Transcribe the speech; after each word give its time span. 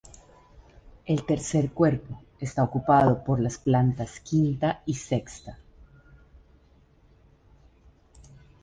El 1.05 1.25
tercer 1.27 1.73
cuerpo 1.73 2.19
está 2.39 2.63
ocupado 2.63 3.23
por 3.23 3.39
las 3.39 3.59
plantas 3.59 4.19
quinta 4.19 4.81
y 4.87 4.95
sexta. 4.95 5.59